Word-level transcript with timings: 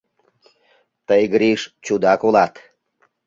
—Тый, 1.07 1.23
Гриш, 1.33 1.61
чудак 1.85 2.21
улат. 2.27 2.53